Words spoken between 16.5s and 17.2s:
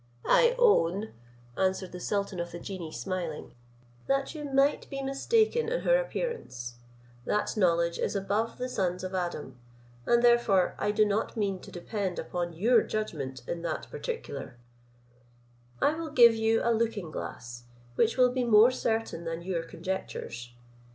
a looking